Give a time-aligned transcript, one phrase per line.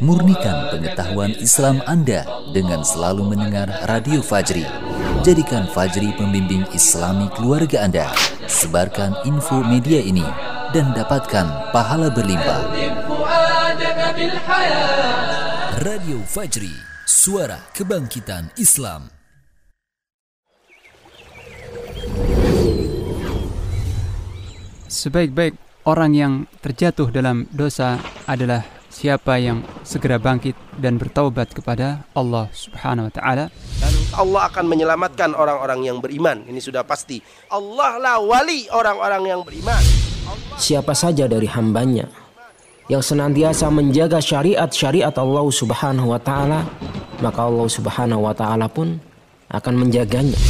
[0.00, 2.24] Murnikan pengetahuan Islam Anda
[2.56, 4.64] dengan selalu mendengar Radio Fajri.
[5.20, 8.08] Jadikan Fajri pembimbing Islami keluarga Anda.
[8.48, 10.24] Sebarkan info media ini
[10.72, 12.64] dan dapatkan pahala berlimpah.
[15.84, 16.72] Radio Fajri,
[17.04, 19.12] suara kebangkitan Islam.
[24.88, 26.32] Sebaik-baik orang yang
[26.64, 33.52] terjatuh dalam dosa adalah siapa yang segera bangkit dan bertaubat kepada Allah Subhanahu wa taala.
[34.16, 36.40] Allah akan menyelamatkan orang-orang yang beriman.
[36.48, 37.20] Ini sudah pasti.
[37.52, 39.82] Allah lah wali orang-orang yang beriman.
[40.56, 42.08] Siapa saja dari hambanya
[42.88, 46.64] yang senantiasa menjaga syariat-syariat Allah Subhanahu wa taala,
[47.20, 48.96] maka Allah Subhanahu wa taala pun
[49.52, 50.40] akan menjaganya.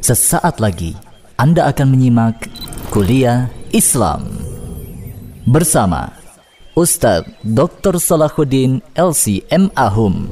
[0.00, 0.96] Sesaat lagi
[1.36, 2.48] anda akan menyimak
[2.88, 4.45] kuliah Islam
[5.46, 6.10] bersama
[6.74, 7.96] Ustadz Dr.
[8.02, 9.70] Salahuddin LC M.
[9.78, 10.26] Ahum.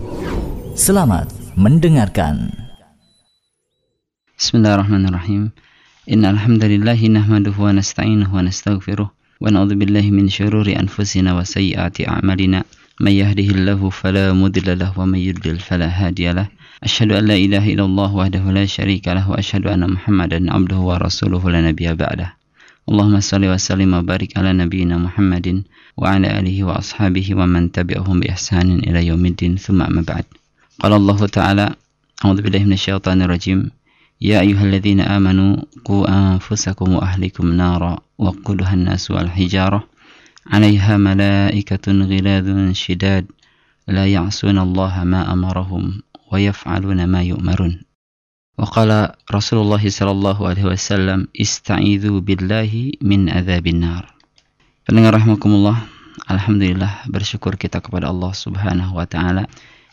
[0.75, 2.51] Selamat mendengarkan.
[4.35, 5.55] Bismillahirrahmanirrahim.
[6.11, 12.11] Inna alhamdulillahi nahmaduhu wa nasta'inuhu wa nastaghfiruh wa na'udzu billahi min syururi anfusina wa sayyiati
[12.11, 12.67] a'malina.
[12.99, 16.51] May yahdihillahu fala mudilla wa may yudlil fala hadiyalah.
[16.83, 20.99] Asyhadu an la ilaha illallah wahdahu la syarika lahu wa asyhadu anna Muhammadan abduhu wa
[20.99, 22.35] rasuluhu la nabiyya.
[22.85, 25.65] اللهم صل وسلم وبارك على نبينا محمد
[25.97, 29.57] وعلى آله وأصحابه ومن تبعهم بإحسان إلى يوم الدين.
[29.57, 30.25] ثم أما بعد.
[30.81, 31.67] قال الله تعالى
[32.25, 33.71] أعوذ بالله من الشيطان الرجيم.
[34.21, 39.85] يا أيها الذين آمنوا قوا أنفسكم وأهلكم نارا وقودها الناس والحجارة.
[40.47, 43.25] عليها ملائكة غلاظ شداد.
[43.89, 45.85] لا يعصون الله ما أمرهم
[46.33, 47.94] ويفعلون ما يؤمرون.
[48.60, 48.92] وقال
[49.32, 54.06] رسول الله صلى الله عليه وسلم استعيذوا بالله من عذاب النار
[54.90, 55.86] Pendengar rahmakumullah,
[56.26, 59.46] alhamdulillah bersyukur kita kepada Allah Subhanahu wa taala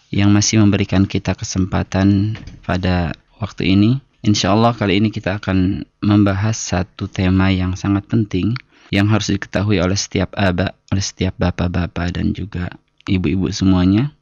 [0.09, 4.01] yang masih memberikan kita kesempatan pada waktu ini.
[4.25, 8.57] Insya Allah kali ini kita akan membahas satu tema yang sangat penting
[8.89, 12.73] yang harus diketahui oleh setiap aba, oleh setiap bapak-bapak dan juga
[13.05, 14.17] ibu-ibu semuanya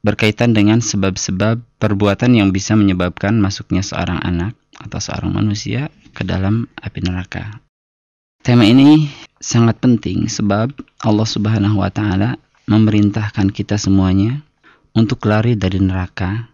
[0.00, 6.68] berkaitan dengan sebab-sebab perbuatan yang bisa menyebabkan masuknya seorang anak atau seorang manusia ke dalam
[6.80, 7.60] api neraka.
[8.40, 10.72] Tema ini sangat penting sebab
[11.04, 14.40] Allah Subhanahu wa taala memerintahkan kita semuanya
[14.96, 16.48] untuk lari dari neraka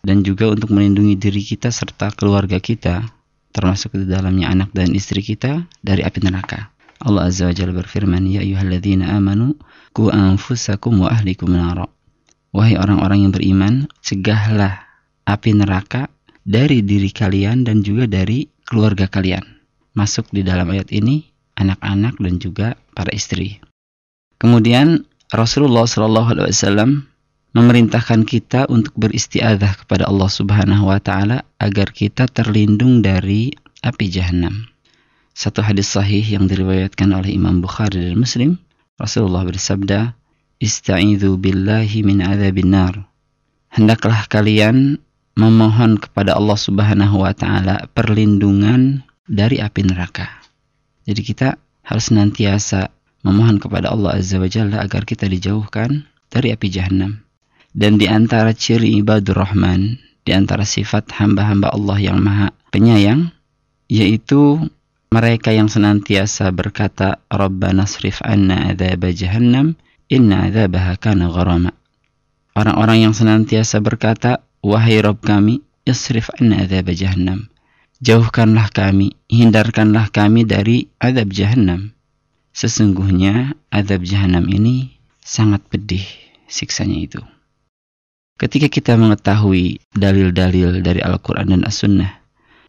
[0.00, 3.04] dan juga untuk melindungi diri kita serta keluarga kita
[3.52, 6.72] termasuk di dalamnya anak dan istri kita dari api neraka.
[6.98, 9.54] Allah Azza wa Jalla berfirman, "Ya ayyuhalladzina amanu
[9.94, 11.97] qu anfusakum wa ahlikum nara."
[12.52, 14.88] Wahai orang-orang yang beriman, cegahlah
[15.28, 16.08] api neraka
[16.48, 19.44] dari diri kalian dan juga dari keluarga kalian.
[19.92, 21.28] Masuk di dalam ayat ini
[21.60, 23.60] anak-anak dan juga para istri.
[24.40, 26.90] Kemudian Rasulullah Shallallahu Alaihi Wasallam
[27.52, 33.52] memerintahkan kita untuk beristiadah kepada Allah Subhanahu Wa Taala agar kita terlindung dari
[33.84, 34.70] api jahanam.
[35.38, 38.58] Satu hadis sahih yang diriwayatkan oleh Imam Bukhari dan Muslim,
[38.98, 40.17] Rasulullah bersabda,
[40.58, 42.94] Ista'idhu billahi min azabin nar.
[43.70, 44.98] Hendaklah kalian
[45.38, 50.26] memohon kepada Allah Subhanahu wa taala perlindungan dari api neraka.
[51.06, 51.54] Jadi kita
[51.86, 52.90] harus senantiasa
[53.22, 57.22] memohon kepada Allah Azza wa Jalla agar kita dijauhkan dari api jahanam.
[57.70, 59.94] Dan di antara ciri ibadur rahman,
[60.26, 63.30] di antara sifat hamba-hamba Allah yang maha penyayang,
[63.86, 64.58] yaitu
[65.14, 71.76] mereka yang senantiasa berkata, Rabbana srif anna adzab jahannam Inna adzabaha kana gharama.
[72.56, 77.52] Orang-orang yang senantiasa berkata, Wahai Rob kami, isrif anna adzab jahannam.
[77.98, 81.92] Jauhkanlah kami, hindarkanlah kami dari adab jahannam.
[82.54, 86.06] Sesungguhnya adab jahannam ini sangat pedih
[86.48, 87.20] siksanya itu.
[88.38, 92.22] Ketika kita mengetahui dalil-dalil dari Al-Quran dan As-Sunnah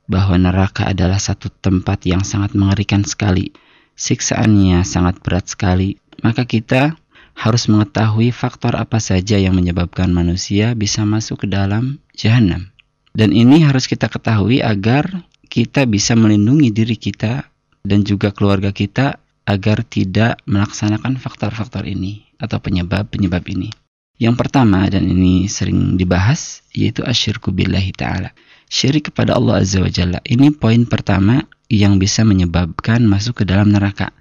[0.09, 3.53] bahwa neraka adalah satu tempat yang sangat mengerikan sekali,
[3.93, 6.97] siksaannya sangat berat sekali, maka kita
[7.39, 12.67] harus mengetahui faktor apa saja yang menyebabkan manusia bisa masuk ke dalam jahanam.
[13.15, 17.47] Dan ini harus kita ketahui agar kita bisa melindungi diri kita
[17.87, 23.71] dan juga keluarga kita agar tidak melaksanakan faktor-faktor ini atau penyebab-penyebab ini.
[24.19, 28.35] Yang pertama dan ini sering dibahas yaitu asyirku billahi ta'ala.
[28.67, 30.19] Syirik kepada Allah Azza wa Jalla.
[30.27, 34.11] Ini poin pertama yang bisa menyebabkan masuk ke dalam neraka.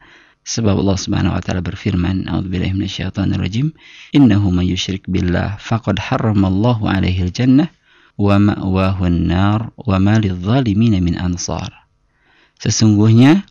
[0.48, 3.76] Sebab Allah Subhanahu wa taala berfirman, "A'udzubillahi minasyaitonirrajim,
[4.16, 7.68] innahu may yusyrik billah faqad harramallahu 'alaihi al-jannah
[8.16, 11.68] wa ma'wahu an-nar wa ma lidh-dhalimin min ansar."
[12.64, 13.44] Sesungguhnya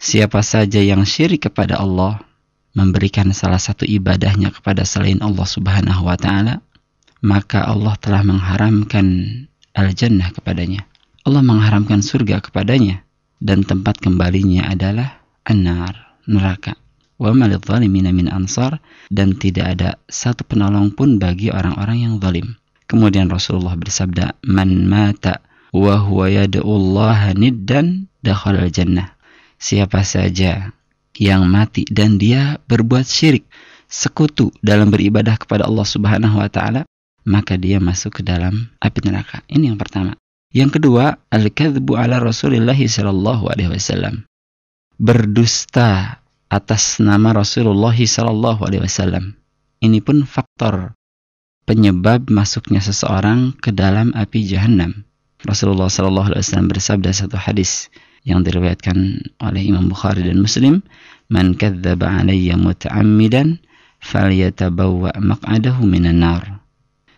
[0.00, 2.24] siapa saja yang syirik kepada Allah,
[2.72, 6.64] memberikan salah satu ibadahnya kepada selain Allah Subhanahu wa taala,
[7.20, 9.04] maka Allah telah mengharamkan
[9.76, 10.88] al-jannah kepadanya.
[11.28, 13.04] Allah mengharamkan surga kepadanya
[13.36, 16.76] dan tempat kembalinya adalah an-nar, neraka.
[17.18, 18.78] Wa min ansar
[19.10, 22.54] dan tidak ada satu penolong pun bagi orang-orang yang zalim.
[22.86, 25.42] Kemudian Rasulullah bersabda, "Man mata
[25.74, 29.18] wa huwa yad'ullaha niddan dakhala jannah."
[29.58, 30.70] Siapa saja
[31.18, 33.50] yang mati dan dia berbuat syirik,
[33.90, 36.86] sekutu dalam beribadah kepada Allah Subhanahu wa taala,
[37.26, 39.42] maka dia masuk ke dalam api neraka.
[39.50, 40.14] Ini yang pertama.
[40.54, 44.27] Yang kedua, al-kadzbu ala Rasulillah sallallahu alaihi wasallam.
[44.98, 46.18] Berdusta
[46.50, 49.38] atas nama Rasulullah wasallam.
[49.78, 50.98] Ini pun faktor
[51.70, 55.06] penyebab masuknya seseorang ke dalam api jahanam.
[55.46, 57.94] Rasulullah wasallam bersabda satu hadis
[58.26, 60.82] yang diriwayatkan oleh Imam Bukhari dan Muslim,
[61.30, 63.62] "Man kadzdzaba alayya muta'ammidan
[64.02, 66.58] falyatabawwa maq'adahu minan nar."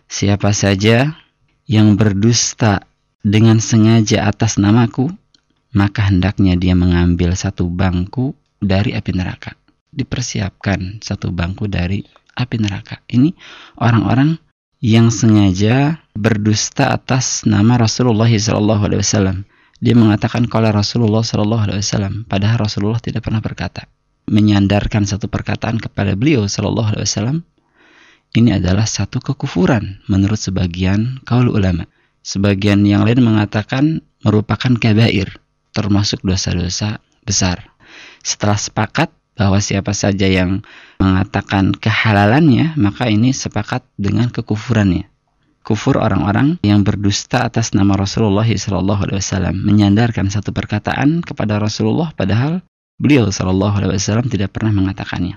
[0.05, 1.17] Siapa saja
[1.65, 2.85] yang berdusta
[3.25, 5.17] dengan sengaja atas namaku,
[5.77, 9.55] maka hendaknya dia mengambil satu bangku dari api neraka.
[9.91, 12.03] Dipersiapkan satu bangku dari
[12.39, 13.03] api neraka.
[13.11, 13.35] Ini
[13.79, 14.39] orang-orang
[14.81, 19.45] yang sengaja berdusta atas nama Rasulullah SAW.
[19.81, 23.89] Dia mengatakan kalau Rasulullah SAW, padahal Rasulullah tidak pernah berkata.
[24.31, 27.43] Menyandarkan satu perkataan kepada beliau SAW
[28.31, 31.91] ini adalah satu kekufuran menurut sebagian kaul ulama.
[32.23, 37.71] Sebagian yang lain mengatakan merupakan kabair, termasuk dosa-dosa besar.
[38.21, 39.09] Setelah sepakat
[39.41, 40.61] bahwa siapa saja yang
[41.01, 45.09] mengatakan kehalalannya, maka ini sepakat dengan kekufurannya.
[45.61, 52.65] Kufur orang-orang yang berdusta atas nama Rasulullah SAW menyandarkan satu perkataan kepada Rasulullah padahal
[52.97, 53.97] beliau SAW
[54.29, 55.37] tidak pernah mengatakannya.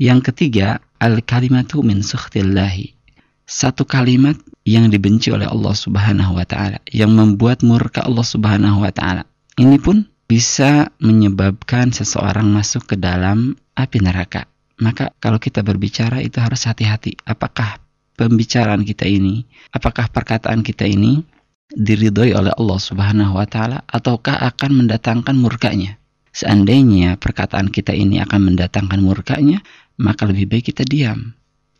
[0.00, 2.96] Yang ketiga, al-kalimatu min sukhtillahi.
[3.44, 8.88] Satu kalimat yang dibenci oleh Allah Subhanahu wa taala, yang membuat murka Allah Subhanahu wa
[8.88, 9.28] taala.
[9.54, 14.50] Ini pun bisa menyebabkan seseorang masuk ke dalam api neraka.
[14.82, 17.14] Maka kalau kita berbicara itu harus hati-hati.
[17.22, 17.78] Apakah
[18.18, 21.22] pembicaraan kita ini, apakah perkataan kita ini
[21.70, 26.02] diridhoi oleh Allah Subhanahu wa taala ataukah akan mendatangkan murkanya?
[26.34, 29.62] Seandainya perkataan kita ini akan mendatangkan murkanya,
[30.02, 31.30] maka lebih baik kita diam.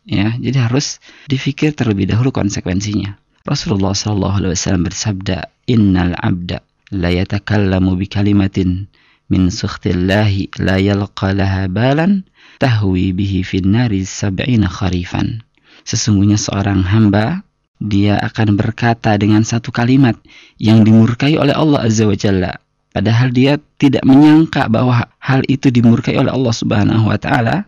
[0.07, 3.19] Ya, jadi harus difikir terlebih dahulu konsekuensinya.
[3.43, 8.85] Rasulullah Wasallam bersabda, Innal abda la yatakallamu bi kalimatin
[9.29, 12.25] min sukhtillahi la yalqa laha balan
[12.61, 15.41] tahwi bihi fin nari sab'ina kharifan.
[15.85, 17.45] Sesungguhnya seorang hamba
[17.81, 20.15] dia akan berkata dengan satu kalimat
[20.61, 22.53] yang dimurkai oleh Allah Azza wa Jalla.
[22.95, 27.67] Padahal dia tidak menyangka bahwa hal itu dimurkai oleh Allah Subhanahu wa taala,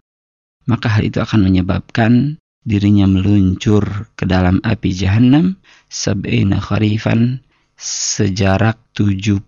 [0.64, 5.60] maka hal itu akan menyebabkan dirinya meluncur ke dalam api jahanam
[5.92, 7.44] sab'ina kharifan
[7.78, 9.46] sejarak 70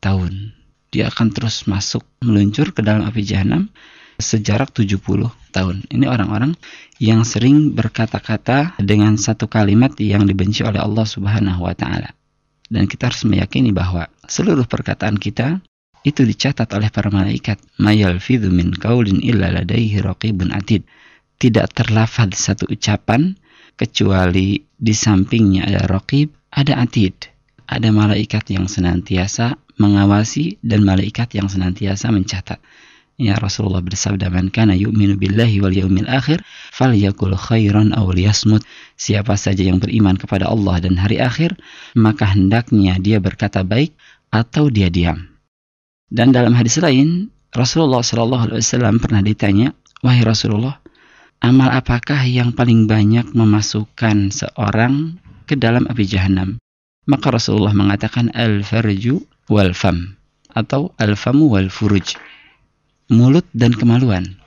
[0.00, 0.32] tahun.
[0.88, 3.68] Dia akan terus masuk meluncur ke dalam api jahanam
[4.16, 5.84] sejarak 70 tahun.
[5.92, 6.56] Ini orang-orang
[6.96, 12.16] yang sering berkata-kata dengan satu kalimat yang dibenci oleh Allah Subhanahu wa taala.
[12.64, 15.60] Dan kita harus meyakini bahwa seluruh perkataan kita
[16.00, 17.60] itu dicatat oleh para malaikat.
[17.76, 20.88] Mayalfidhu min qaulin illa ladaihi raqibun atid.
[21.36, 23.36] Tidak terlafad satu ucapan
[23.76, 27.33] kecuali di sampingnya ada raqib, ada atid.
[27.64, 32.60] Ada malaikat yang senantiasa mengawasi dan malaikat yang senantiasa mencatat.
[33.14, 36.42] Ya Rasulullah bersabda man kana yu'minu billahi wal yaumil akhir
[36.74, 38.66] falyakul khairan aw liyasmut.
[38.98, 41.54] Siapa saja yang beriman kepada Allah dan hari akhir,
[41.94, 43.94] maka hendaknya dia berkata baik
[44.34, 45.30] atau dia diam.
[46.10, 49.70] Dan dalam hadis lain, Rasulullah Shallallahu Alaihi Wasallam pernah ditanya,
[50.02, 50.82] wahai Rasulullah,
[51.38, 56.58] amal apakah yang paling banyak memasukkan seorang ke dalam api jahanam?
[57.04, 59.20] Maka Rasulullah mengatakan al-farju
[59.52, 60.16] wal fam
[60.54, 62.16] atau al-famu wal furuj.
[63.12, 64.40] Mulut dan kemaluan.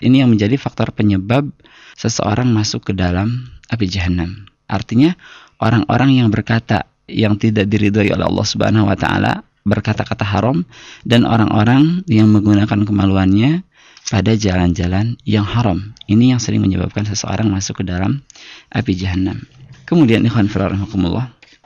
[0.00, 1.52] Ini yang menjadi faktor penyebab
[1.98, 4.48] seseorang masuk ke dalam api jahanam.
[4.70, 5.12] Artinya
[5.60, 10.64] orang-orang yang berkata yang tidak diridhoi oleh Allah Subhanahu wa taala berkata-kata haram
[11.04, 13.60] dan orang-orang yang menggunakan kemaluannya
[14.08, 15.92] pada jalan-jalan yang haram.
[16.08, 18.24] Ini yang sering menyebabkan seseorang masuk ke dalam
[18.72, 19.44] api jahanam.
[19.84, 20.76] Kemudian ikhwan fillah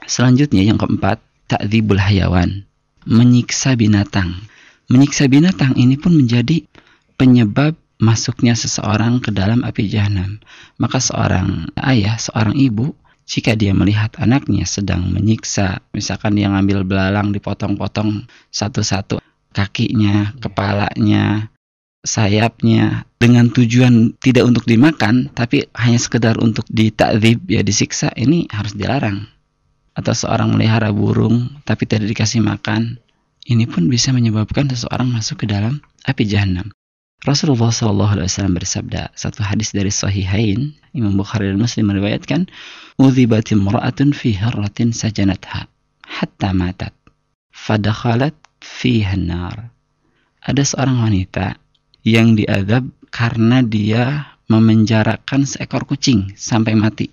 [0.05, 2.67] Selanjutnya yang keempat, takdzibul hayawan,
[3.07, 4.35] menyiksa binatang.
[4.91, 6.63] Menyiksa binatang ini pun menjadi
[7.15, 10.43] penyebab masuknya seseorang ke dalam api jahanam.
[10.75, 12.91] Maka seorang ayah, seorang ibu
[13.23, 19.23] jika dia melihat anaknya sedang menyiksa, misalkan dia ngambil belalang dipotong-potong satu-satu
[19.55, 21.53] kakinya, kepalanya,
[22.03, 28.75] sayapnya dengan tujuan tidak untuk dimakan tapi hanya sekedar untuk ditakzib ya disiksa ini harus
[28.75, 29.23] dilarang
[29.93, 32.97] atau seorang melihara burung tapi tidak dikasih makan
[33.45, 36.69] ini pun bisa menyebabkan seseorang masuk ke dalam api jahanam
[37.23, 42.51] Rasulullah Shallallahu Alaihi Wasallam bersabda satu hadis dari Sahihain Imam Bukhari dan Muslim meriwayatkan
[42.99, 45.71] udhibatim ra'atun fi harratin sajanatha
[46.03, 46.91] hatta matat
[47.55, 49.71] fadakhalat fiha nar
[50.43, 51.55] ada seorang wanita
[52.03, 57.07] yang diadab karena dia memenjarakan seekor kucing sampai mati.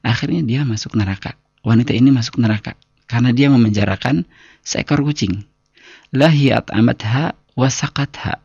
[0.00, 1.36] Akhirnya dia masuk neraka.
[1.66, 2.78] Wanita ini masuk neraka
[3.10, 4.22] karena dia memenjarakan
[4.62, 5.42] seekor kucing.
[6.14, 8.38] Lahiyat amatha wasakatha.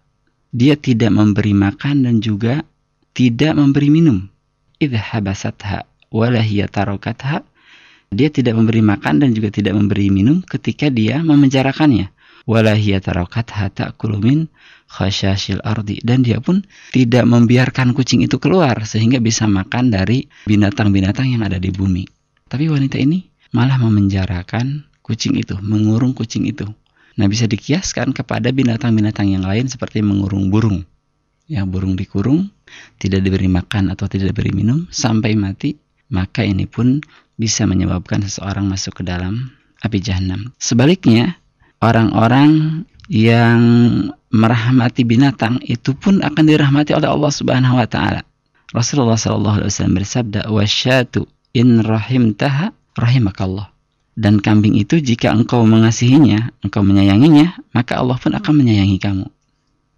[0.50, 2.66] Dia tidak memberi makan dan juga
[3.14, 4.26] tidak memberi minum.
[4.82, 7.46] Idha habasatha walahiyatarakatha.
[8.10, 12.10] Dia tidak memberi makan dan juga tidak memberi minum ketika dia memenjarakannya
[12.50, 14.50] wala hiya tarakatha ta'kulu min
[14.90, 21.32] khasyashil ardi dan dia pun tidak membiarkan kucing itu keluar sehingga bisa makan dari binatang-binatang
[21.38, 22.21] yang ada di bumi.
[22.52, 26.68] Tapi wanita ini malah memenjarakan kucing itu, mengurung kucing itu.
[27.16, 30.84] Nah, bisa dikiaskan kepada binatang-binatang yang lain seperti mengurung burung.
[31.48, 32.52] Ya, burung dikurung,
[33.00, 35.80] tidak diberi makan atau tidak diberi minum sampai mati,
[36.12, 37.00] maka ini pun
[37.40, 39.52] bisa menyebabkan seseorang masuk ke dalam
[39.84, 40.52] api jahanam.
[40.60, 41.40] Sebaliknya,
[41.80, 43.60] orang-orang yang
[44.32, 48.24] merahmati binatang itu pun akan dirahmati oleh Allah Subhanahu wa taala.
[48.72, 53.72] Rasulullah sallallahu alaihi wasallam bersabda, "Wasyatu in rahimtaha rahimakallah."
[54.12, 59.26] Dan kambing itu jika engkau mengasihinya, engkau menyayanginya, maka Allah pun akan menyayangi kamu.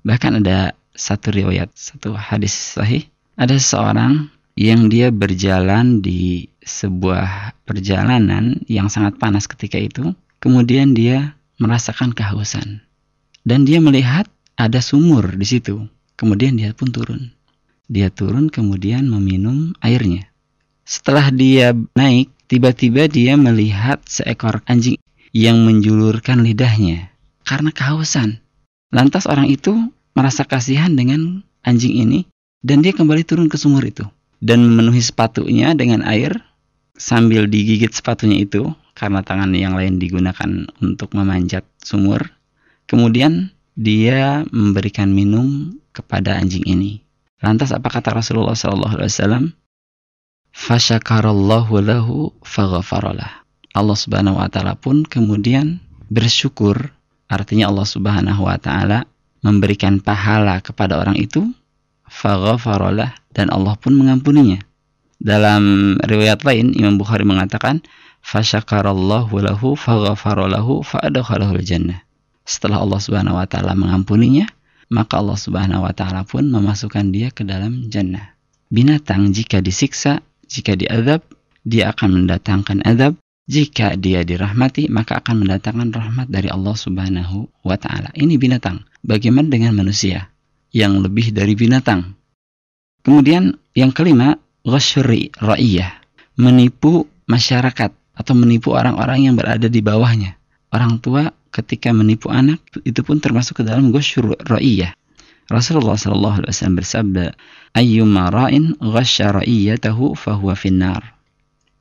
[0.06, 8.62] Bahkan ada satu riwayat, satu hadis sahih, ada seseorang yang dia berjalan di sebuah perjalanan
[8.70, 12.86] yang sangat panas ketika itu, kemudian dia merasakan kehausan.
[13.44, 15.90] Dan dia melihat ada sumur di situ.
[16.14, 17.34] Kemudian dia pun turun.
[17.90, 20.30] Dia turun kemudian meminum airnya.
[20.84, 25.00] Setelah dia naik, tiba-tiba dia melihat seekor anjing
[25.32, 27.10] yang menjulurkan lidahnya
[27.48, 28.44] karena kehausan.
[28.94, 29.74] Lantas orang itu
[30.14, 32.28] merasa kasihan dengan anjing ini
[32.62, 34.06] dan dia kembali turun ke sumur itu
[34.44, 36.44] dan memenuhi sepatunya dengan air
[37.00, 42.30] sambil digigit sepatunya itu karena tangan yang lain digunakan untuk memanjat sumur.
[42.86, 47.02] Kemudian dia memberikan minum kepada anjing ini.
[47.42, 49.58] Lantas apa kata Rasulullah wasallam?
[50.54, 53.42] Fasyakarallahu lahu faghfaralah.
[53.74, 55.82] Allah Subhanahu wa taala pun kemudian
[56.14, 56.94] bersyukur,
[57.26, 59.10] artinya Allah Subhanahu wa taala
[59.42, 61.50] memberikan pahala kepada orang itu,
[62.06, 64.62] faghfaralah dan Allah pun mengampuninya.
[65.18, 67.82] Dalam riwayat lain Imam Bukhari mengatakan
[68.22, 72.06] fasyakarallahu lahu faghfara lahu fa'adkhalahu jannah.
[72.46, 74.46] Setelah Allah Subhanahu wa taala mengampuninya,
[74.94, 78.38] maka Allah Subhanahu wa taala pun memasukkan dia ke dalam jannah.
[78.70, 80.22] Binatang jika disiksa,
[80.54, 81.26] jika diadab,
[81.66, 83.18] dia akan mendatangkan adab.
[83.44, 88.14] Jika dia dirahmati, maka akan mendatangkan rahmat dari Allah Subhanahu wa taala.
[88.16, 88.86] Ini binatang.
[89.04, 90.32] Bagaimana dengan manusia
[90.72, 92.16] yang lebih dari binatang?
[93.04, 95.92] Kemudian yang kelima, ghasyri ra'iyah,
[96.40, 100.40] menipu masyarakat atau menipu orang-orang yang berada di bawahnya.
[100.72, 104.96] Orang tua ketika menipu anak itu pun termasuk ke dalam ghasyur ra'iyah.
[105.52, 107.26] Rasulullah sallallahu alaihi wasallam bersabda,
[107.74, 108.78] "Ayyuma ra'in
[110.16, 111.18] fahuwa finnar."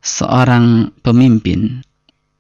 [0.03, 1.87] Seorang pemimpin,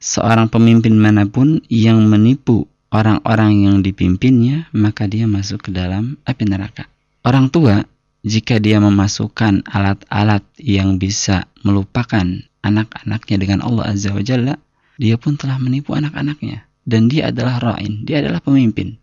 [0.03, 6.45] seorang pemimpin mana pun yang menipu orang-orang yang dipimpinnya, maka dia masuk ke dalam api
[6.45, 6.91] neraka.
[7.23, 7.87] Orang tua
[8.23, 12.23] jika dia memasukkan alat-alat yang bisa melupakan
[12.63, 14.55] anak-anaknya dengan Allah Azza wa Jalla,
[14.99, 16.67] dia pun telah menipu anak-anaknya.
[16.83, 18.99] Dan dia adalah ra'in, dia adalah pemimpin.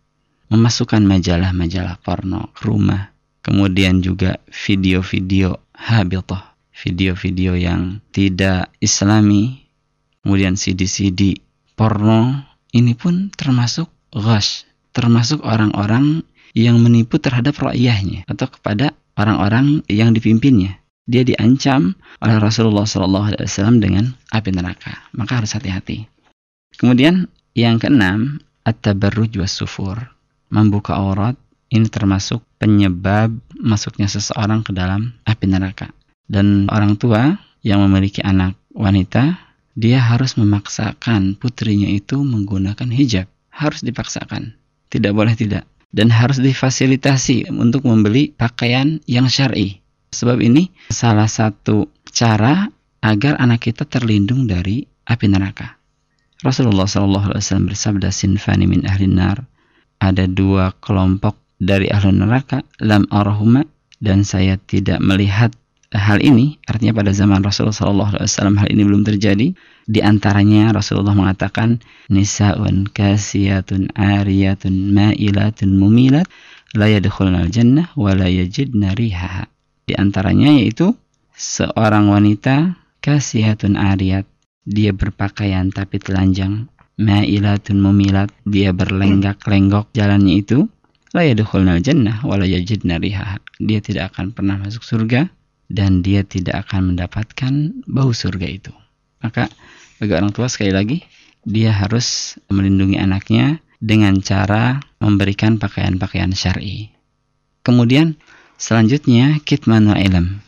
[0.51, 3.11] Memasukkan majalah-majalah porno ke rumah.
[3.39, 6.41] Kemudian juga video-video habitoh,
[6.75, 9.67] video-video yang tidak islami.
[10.19, 11.39] Kemudian CD-CD
[11.79, 12.43] porno,
[12.75, 20.79] ini pun termasuk ghash, termasuk orang-orang yang menipu terhadap rakyahnya atau kepada orang-orang yang dipimpinnya
[21.09, 25.09] dia diancam oleh Rasulullah SAW dengan api neraka.
[25.17, 26.05] Maka harus hati-hati.
[26.77, 27.25] Kemudian
[27.57, 29.97] yang keenam, at-tabarruj was sufur.
[30.53, 31.33] Membuka aurat
[31.69, 35.93] ini termasuk penyebab masuknya seseorang ke dalam api neraka.
[36.29, 39.37] Dan orang tua yang memiliki anak wanita,
[39.73, 43.29] dia harus memaksakan putrinya itu menggunakan hijab.
[43.49, 44.57] Harus dipaksakan.
[44.89, 45.65] Tidak boleh tidak.
[45.89, 52.65] Dan harus difasilitasi untuk membeli pakaian yang syar'i Sebab ini salah satu cara
[52.99, 55.77] agar anak kita terlindung dari api neraka.
[56.41, 57.37] Rasulullah SAW
[57.69, 59.45] bersabda sinfani min ahli nar.
[59.99, 63.67] Ada dua kelompok dari ahli neraka lam arahuma
[63.99, 65.51] dan saya tidak melihat
[65.93, 66.57] hal ini.
[66.65, 69.53] Artinya pada zaman Rasulullah SAW hal ini belum terjadi.
[69.89, 76.29] Di antaranya Rasulullah mengatakan nisaun kasiyatun ariyatun ma'ilatun mumilat
[76.77, 79.49] la yadkhulnal jannah wa la yajidna rihaha.
[79.89, 80.93] Di antaranya yaitu
[81.33, 84.29] seorang wanita kasiyatun ariyat.
[84.69, 86.69] Dia berpakaian tapi telanjang
[87.01, 88.29] ma'ilatun mumilat.
[88.45, 90.69] Dia berlenggak-lenggok jalannya itu
[91.13, 91.25] la
[91.81, 95.29] jannah wa la yajidna dia tidak akan pernah masuk surga
[95.69, 98.73] dan dia tidak akan mendapatkan bau surga itu.
[99.21, 99.49] Maka
[100.01, 100.97] bagi orang tua sekali lagi
[101.45, 106.91] dia harus melindungi anaknya dengan cara memberikan pakaian-pakaian syar'i.
[107.63, 108.19] Kemudian
[108.59, 110.43] selanjutnya kitmanul ilm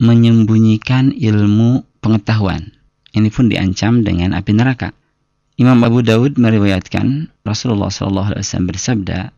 [0.00, 2.72] menyembunyikan ilmu pengetahuan.
[3.16, 4.92] Ini pun diancam dengan api neraka.
[5.56, 8.36] Imam Abu Dawud meriwayatkan Rasulullah SAW
[8.68, 9.32] bersabda,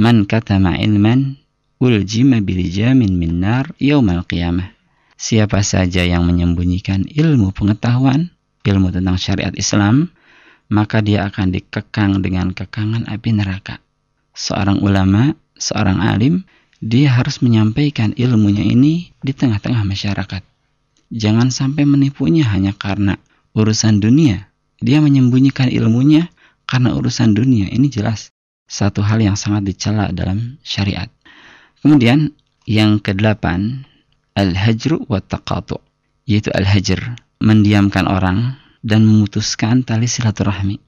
[0.00, 1.36] "Man katama ilman
[1.82, 4.72] uljima bilijamin min nar yaumal qiyamah.
[5.18, 8.32] Siapa saja yang menyembunyikan ilmu pengetahuan,
[8.64, 10.10] ilmu tentang syariat Islam,
[10.72, 13.78] maka dia akan dikekang dengan kekangan api neraka.
[14.32, 16.48] Seorang ulama, seorang alim,
[16.80, 20.42] dia harus menyampaikan ilmunya ini di tengah-tengah masyarakat.
[21.12, 23.20] Jangan sampai menipunya hanya karena
[23.52, 24.48] urusan dunia.
[24.80, 26.32] Dia menyembunyikan ilmunya
[26.64, 27.68] karena urusan dunia.
[27.68, 28.32] Ini jelas
[28.72, 31.12] satu hal yang sangat dicela dalam syariat.
[31.84, 32.32] Kemudian
[32.64, 33.84] yang kedelapan
[34.32, 35.76] al-hajru wa taqatu
[36.24, 40.80] yaitu al-hajr mendiamkan orang dan memutuskan tali silaturahmi.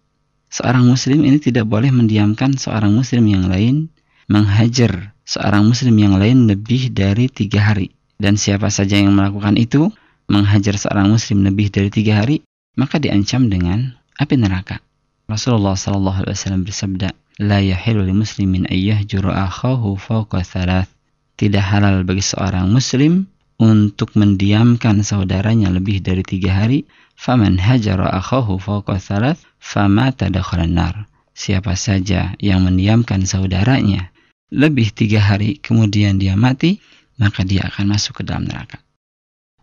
[0.49, 3.93] Seorang muslim ini tidak boleh mendiamkan seorang muslim yang lain
[4.33, 7.93] menghajar seorang muslim yang lain lebih dari tiga hari.
[8.15, 9.91] Dan siapa saja yang melakukan itu,
[10.31, 12.41] menghajar seorang muslim lebih dari tiga hari,
[12.79, 14.79] maka diancam dengan api neraka.
[15.27, 17.11] Rasulullah SAW bersabda,
[17.43, 20.87] La yahilu li muslimin ayyahjuru akhahu fawqa thalath.
[21.35, 23.27] Tidak halal bagi seorang muslim
[23.59, 26.87] untuk mendiamkan saudaranya lebih dari tiga hari.
[27.19, 30.95] Faman hajara akhahu fawqa thalath famata dakhalan nar.
[31.35, 34.15] Siapa saja yang mendiamkan saudaranya
[34.55, 36.79] lebih tiga hari kemudian dia mati,
[37.19, 38.79] maka dia akan masuk ke dalam neraka.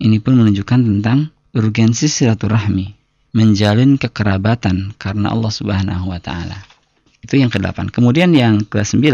[0.04, 2.92] Ini pun menunjukkan tentang urgensi silaturahmi,
[3.32, 6.60] menjalin kekerabatan karena Allah Subhanahu wa taala.
[7.22, 7.94] Itu yang ke-8.
[7.94, 9.06] Kemudian yang ke-9,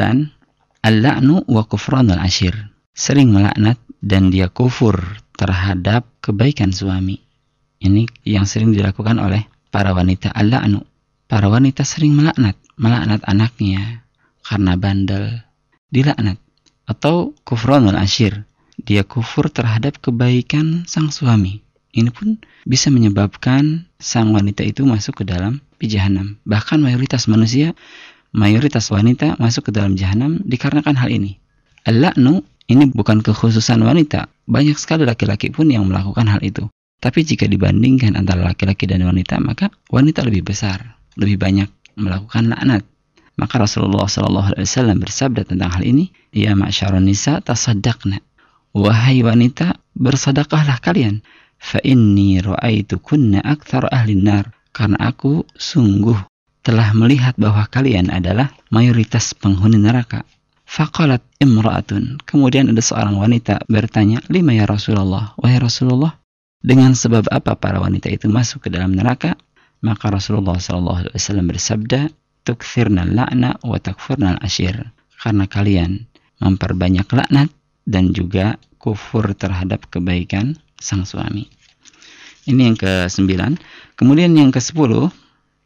[0.84, 2.56] al-la'nu wa kufranul ashir.
[2.96, 4.98] Sering melaknat dan dia kufur
[5.38, 7.22] terhadap kebaikan suami.
[7.78, 10.82] Ini yang sering dilakukan oleh para wanita al-la'nu.
[11.28, 14.08] Para wanita sering melaknat, melaknat anaknya
[14.48, 15.44] karena bandel,
[15.92, 16.40] dilaknat.
[16.88, 18.48] Atau kufranul ashir,
[18.80, 21.67] dia kufur terhadap kebaikan sang suami.
[21.98, 22.38] Ini pun
[22.70, 26.38] bisa menyebabkan sang wanita itu masuk ke dalam jahanam.
[26.46, 27.74] Bahkan mayoritas manusia,
[28.38, 31.42] mayoritas wanita masuk ke dalam jahanam dikarenakan hal ini.
[31.90, 34.30] Al-la'nu ini bukan kekhususan wanita.
[34.46, 36.70] Banyak sekali laki-laki pun yang melakukan hal itu.
[37.02, 42.86] Tapi jika dibandingkan antara laki-laki dan wanita, maka wanita lebih besar, lebih banyak melakukan laknat.
[43.38, 48.22] Maka Rasulullah SAW bersabda tentang hal ini, Ya ma'syarun nisa tasaddaqna.
[48.74, 51.22] Wahai wanita, bersedekahlah kalian.
[51.58, 56.18] Fa inni ra'aitukunna akthar ahli nar karena aku sungguh
[56.62, 60.28] telah melihat bahwa kalian adalah mayoritas penghuni neraka.
[60.68, 62.20] Faqalat imra'atun.
[62.28, 66.20] Kemudian ada seorang wanita bertanya, "Lima ya Rasulullah?" Wahai Rasulullah,
[66.60, 69.40] dengan sebab apa para wanita itu masuk ke dalam neraka?
[69.80, 72.12] Maka Rasulullah SAW bersabda,
[72.44, 76.04] "Tukthirna la'na wa takfurna ashir." Karena kalian
[76.44, 77.48] memperbanyak laknat
[77.88, 81.50] dan juga kufur terhadap kebaikan sang suami.
[82.48, 83.28] Ini yang ke-9.
[84.00, 85.12] Kemudian yang ke-10,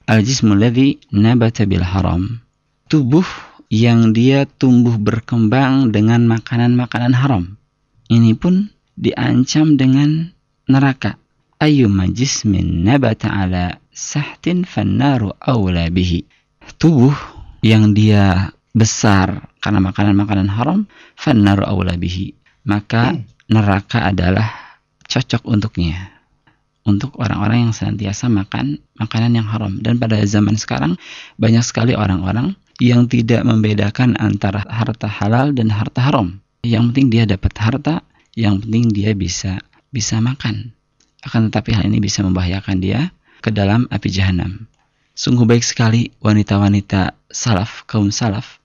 [0.09, 2.41] al-jismul ladzi nabata bil haram.
[2.89, 3.23] Tubuh
[3.71, 7.55] yang dia tumbuh berkembang dengan makanan-makanan haram.
[8.11, 8.67] Ini pun
[8.99, 10.35] diancam dengan
[10.67, 11.15] neraka.
[11.61, 16.25] Ayyuma jismin nabata ala sahtin fannaru awla bihi.
[16.81, 17.13] Tubuh
[17.61, 20.79] yang dia besar karena makanan-makanan haram,
[21.15, 22.33] fannaru awla bihi.
[22.65, 23.15] Maka
[23.47, 24.60] neraka adalah
[25.11, 26.15] cocok untuknya
[26.87, 29.83] untuk orang-orang yang senantiasa makan makanan yang haram.
[29.83, 30.95] Dan pada zaman sekarang
[31.35, 36.39] banyak sekali orang-orang yang tidak membedakan antara harta halal dan harta haram.
[36.63, 37.95] Yang penting dia dapat harta,
[38.33, 39.59] yang penting dia bisa
[39.91, 40.71] bisa makan.
[41.21, 44.65] Akan tetapi hal ini bisa membahayakan dia ke dalam api jahanam.
[45.13, 48.57] Sungguh baik sekali wanita-wanita salaf, kaum salaf.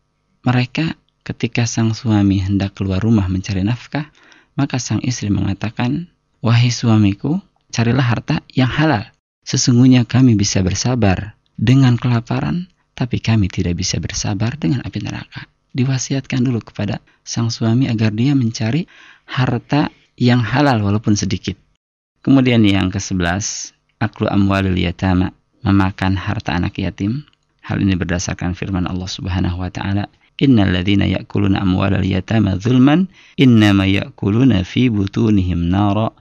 [0.46, 0.94] Mereka
[1.26, 4.08] ketika sang suami hendak keluar rumah mencari nafkah,
[4.56, 6.08] maka sang istri mengatakan,
[6.46, 7.42] "Wahai suamiku,
[7.74, 9.10] carilah harta yang halal.
[9.42, 15.50] Sesungguhnya kami bisa bersabar dengan kelaparan, tapi kami tidak bisa bersabar dengan api neraka.
[15.76, 18.88] diwasiatkan dulu kepada sang suami agar dia mencari
[19.28, 21.58] harta yang halal walaupun sedikit.
[22.24, 27.28] Kemudian yang ke-11, aklu amwalil yatama, memakan harta anak yatim.
[27.60, 33.08] Hal ini berdasarkan firman Allah Subhanahu wa taala, Innal ladzina ya'kuluna amwalal yatama zulman
[33.40, 36.12] innama ya'kuluna fi butunihim nara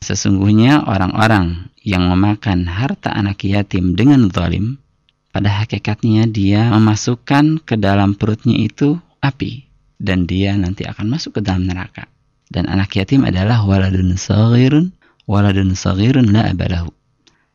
[0.00, 4.80] Sesungguhnya orang-orang yang memakan harta anak yatim dengan zalim,
[5.28, 9.68] pada hakikatnya dia memasukkan ke dalam perutnya itu api
[10.00, 12.08] dan dia nanti akan masuk ke dalam neraka.
[12.48, 14.96] Dan anak yatim adalah waladun saghirun
[15.28, 16.88] waladun saghirun la abalahu.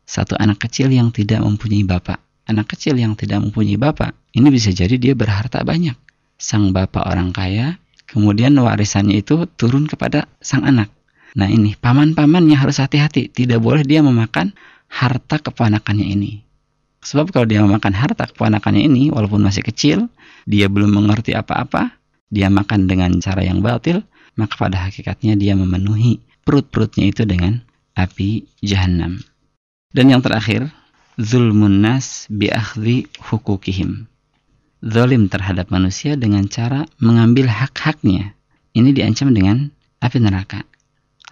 [0.06, 2.22] Satu anak kecil yang tidak mempunyai bapak.
[2.46, 5.98] Anak kecil yang tidak mempunyai bapak, ini bisa jadi dia berharta banyak.
[6.38, 7.81] Sang bapak orang kaya,
[8.12, 10.92] kemudian warisannya itu turun kepada sang anak.
[11.32, 13.32] Nah ini, paman-pamannya harus hati-hati.
[13.32, 14.52] Tidak boleh dia memakan
[14.92, 16.44] harta keponakannya ini.
[17.02, 20.12] Sebab kalau dia memakan harta keponakannya ini, walaupun masih kecil,
[20.44, 21.96] dia belum mengerti apa-apa,
[22.28, 24.04] dia makan dengan cara yang batil,
[24.36, 27.64] maka pada hakikatnya dia memenuhi perut-perutnya itu dengan
[27.96, 29.24] api jahanam.
[29.92, 30.72] Dan yang terakhir,
[31.20, 34.11] zulmun nas biakhdi hukukihim.
[34.82, 38.34] Zolim terhadap manusia dengan cara mengambil hak-haknya.
[38.74, 39.70] Ini diancam dengan
[40.02, 40.66] api neraka.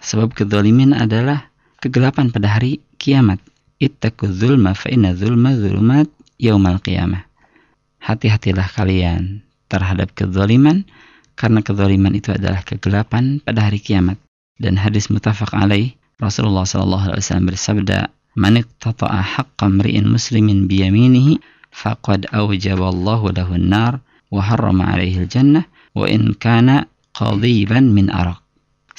[0.06, 1.50] Sebab kezalimin adalah
[1.82, 3.42] kegelapan pada hari kiamat.
[3.82, 6.06] Ittaqu zulma fa inna zulma zulumat
[6.38, 7.26] yaumal qiyamah.
[7.98, 10.86] Hati-hatilah kalian terhadap kezaliman
[11.34, 14.22] karena kezaliman itu adalah kegelapan pada hari kiamat.
[14.62, 22.89] Dan hadis mutafaq alaih Rasulullah wasallam bersabda, "Man iqtata'a haqqa mri'in muslimin biyaminihi faqad awjaba
[22.89, 28.41] Allahu lahu an-nar wa harrama alaihi al-jannah wa in kana qadiban min araq."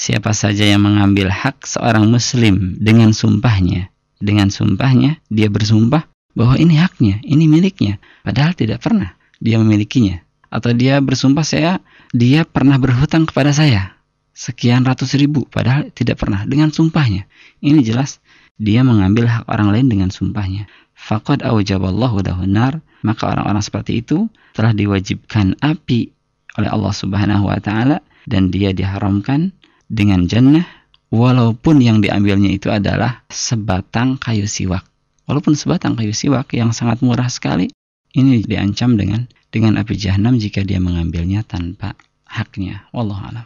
[0.00, 6.80] Siapa saja yang mengambil hak seorang muslim dengan sumpahnya, dengan sumpahnya dia bersumpah bahwa ini
[6.80, 10.24] haknya, ini miliknya, padahal tidak pernah dia memilikinya.
[10.50, 14.00] Atau dia bersumpah saya dia pernah berhutang kepada saya
[14.40, 17.28] sekian ratus ribu padahal tidak pernah dengan sumpahnya.
[17.60, 18.24] Ini jelas
[18.56, 20.64] dia mengambil hak orang lain dengan sumpahnya.
[21.00, 26.12] Faqad aujaballahu nar, maka orang-orang seperti itu telah diwajibkan api
[26.60, 29.56] oleh Allah Subhanahu wa taala dan dia diharamkan
[29.88, 30.68] dengan jannah
[31.08, 34.84] walaupun yang diambilnya itu adalah sebatang kayu siwak.
[35.24, 37.72] Walaupun sebatang kayu siwak yang sangat murah sekali,
[38.12, 41.96] ini diancam dengan dengan api jahanam jika dia mengambilnya tanpa
[42.28, 42.86] haknya.
[42.92, 43.44] Wallahu alam.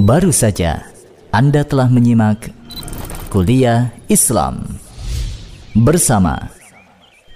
[0.00, 0.86] Baru saja
[1.34, 2.59] Anda telah menyimak
[3.30, 4.82] kuliah Islam
[5.70, 6.50] bersama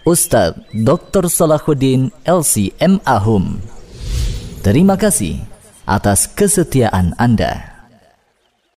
[0.02, 1.30] Ustadz Dr.
[1.30, 2.98] Salahuddin LC M.
[3.06, 3.62] Ahum.
[4.66, 5.38] Terima kasih
[5.86, 7.73] atas kesetiaan Anda.